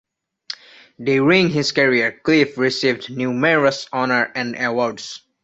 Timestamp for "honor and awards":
3.93-5.21